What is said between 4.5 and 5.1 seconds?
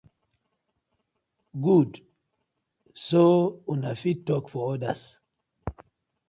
for others.